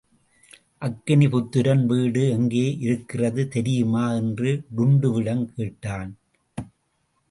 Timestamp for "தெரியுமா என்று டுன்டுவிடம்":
3.47-5.45